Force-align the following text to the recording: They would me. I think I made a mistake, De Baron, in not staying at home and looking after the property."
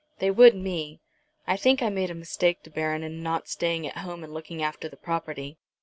They 0.17 0.31
would 0.31 0.55
me. 0.55 0.99
I 1.45 1.55
think 1.55 1.83
I 1.83 1.89
made 1.89 2.09
a 2.09 2.15
mistake, 2.15 2.63
De 2.63 2.71
Baron, 2.71 3.03
in 3.03 3.21
not 3.21 3.47
staying 3.47 3.85
at 3.85 3.97
home 3.97 4.23
and 4.23 4.33
looking 4.33 4.63
after 4.63 4.89
the 4.89 4.97
property." 4.97 5.59